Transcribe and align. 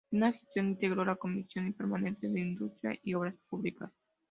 En 0.09 0.19
su 0.19 0.39
gestión, 0.39 0.69
integró 0.69 1.05
la 1.05 1.15
Comisión 1.15 1.73
Permanente 1.73 2.27
de 2.27 2.39
Industria 2.39 2.97
y 3.03 3.13
Obras 3.13 3.35
Públicas. 3.47 3.93